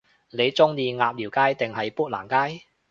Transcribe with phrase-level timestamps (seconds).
[0.31, 2.63] 你鍾意鴨寮街定係砵蘭街？